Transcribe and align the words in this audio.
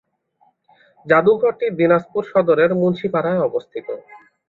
জাদুঘরটি 1.07 1.65
দিনাজপুর 1.79 2.23
সদরের 2.31 2.71
মুন্সিপাড়ায় 2.81 3.43
অবস্থিত। 3.47 3.87